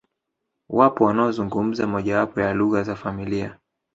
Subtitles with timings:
[0.69, 3.59] Wao wanazungumza mojawapo ya lugha za familia